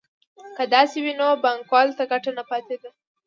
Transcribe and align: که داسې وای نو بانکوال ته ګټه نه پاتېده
که 0.57 0.63
داسې 0.75 0.97
وای 1.03 1.13
نو 1.19 1.27
بانکوال 1.43 1.87
ته 1.97 2.03
ګټه 2.11 2.31
نه 2.37 2.43
پاتېده 2.49 2.89